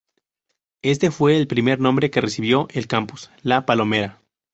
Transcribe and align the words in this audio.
Este 0.81 1.11
fue 1.11 1.37
el 1.37 1.45
primer 1.45 1.79
nombre 1.79 2.09
que 2.09 2.21
recibió 2.21 2.65
el 2.71 2.87
Campus: 2.87 3.29
La 3.43 3.67
Palomera. 3.67 4.19